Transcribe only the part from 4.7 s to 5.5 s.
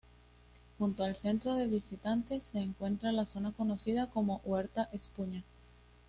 Espuña.